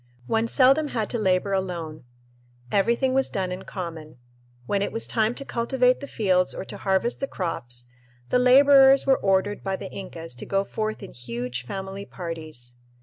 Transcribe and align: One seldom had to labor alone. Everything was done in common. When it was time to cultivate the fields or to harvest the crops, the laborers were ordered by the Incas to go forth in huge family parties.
One 0.25 0.47
seldom 0.47 0.87
had 0.87 1.11
to 1.11 1.19
labor 1.19 1.53
alone. 1.53 2.05
Everything 2.71 3.13
was 3.13 3.29
done 3.29 3.51
in 3.51 3.65
common. 3.65 4.17
When 4.65 4.81
it 4.81 4.91
was 4.91 5.05
time 5.05 5.35
to 5.35 5.45
cultivate 5.45 5.99
the 5.99 6.07
fields 6.07 6.55
or 6.55 6.65
to 6.65 6.77
harvest 6.79 7.19
the 7.19 7.27
crops, 7.27 7.85
the 8.29 8.39
laborers 8.39 9.05
were 9.05 9.17
ordered 9.19 9.63
by 9.63 9.75
the 9.75 9.91
Incas 9.91 10.33
to 10.37 10.45
go 10.47 10.63
forth 10.63 11.03
in 11.03 11.13
huge 11.13 11.67
family 11.67 12.07
parties. 12.07 12.77